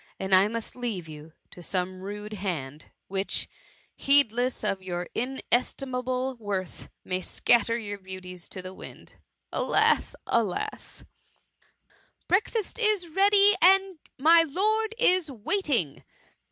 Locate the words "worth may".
6.37-7.21